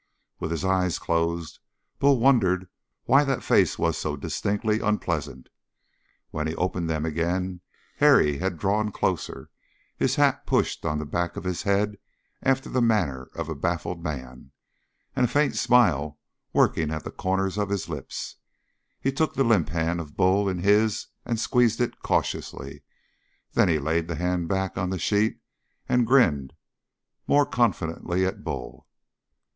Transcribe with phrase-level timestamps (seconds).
[0.39, 1.59] With his eyes closed,
[1.99, 2.67] Bull wondered
[3.03, 5.49] why that face was so distinctly unpleasant.
[6.31, 7.61] When he opened them again,
[7.97, 9.51] Harry had drawn closer,
[9.95, 11.99] his hat pushed on the back of his head
[12.41, 14.51] after the manner of a baffled man,
[15.15, 16.17] and a faint smile
[16.51, 18.37] working at the corners of his lips.
[18.99, 22.81] He took the limp hand of Bull in his and squeezed it cautiously.
[23.53, 25.41] Then he laid the hand back on the sheet
[25.87, 26.53] and grinned
[27.27, 28.87] more confidently at Bull.